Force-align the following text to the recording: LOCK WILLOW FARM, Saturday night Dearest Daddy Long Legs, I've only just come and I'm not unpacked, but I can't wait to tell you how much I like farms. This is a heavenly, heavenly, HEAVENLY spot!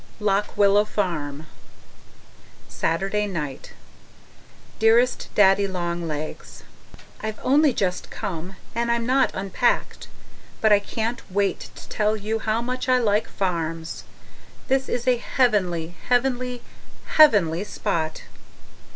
LOCK 0.19 0.57
WILLOW 0.57 0.85
FARM, 0.85 1.45
Saturday 2.67 3.27
night 3.27 3.73
Dearest 4.79 5.29
Daddy 5.35 5.67
Long 5.67 6.07
Legs, 6.07 6.63
I've 7.21 7.37
only 7.43 7.71
just 7.71 8.09
come 8.09 8.55
and 8.73 8.91
I'm 8.91 9.05
not 9.05 9.29
unpacked, 9.35 10.07
but 10.59 10.73
I 10.73 10.79
can't 10.79 11.21
wait 11.31 11.69
to 11.75 11.87
tell 11.87 12.17
you 12.17 12.39
how 12.39 12.63
much 12.63 12.89
I 12.89 12.97
like 12.97 13.29
farms. 13.29 14.03
This 14.69 14.89
is 14.89 15.07
a 15.07 15.17
heavenly, 15.17 15.93
heavenly, 16.09 16.63
HEAVENLY 17.17 17.63
spot! 17.63 18.23